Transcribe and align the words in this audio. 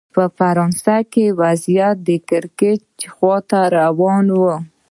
په 0.15 0.23
پاریس 0.37 0.83
کې 1.13 1.25
وضعیت 1.41 1.95
د 2.07 2.09
کړکېچ 2.29 2.97
خوا 3.13 3.37
ته 3.49 3.59
روان 3.77 4.25
و. 4.39 4.41